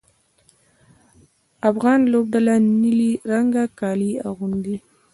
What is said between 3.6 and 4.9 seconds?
کالي اغوندي.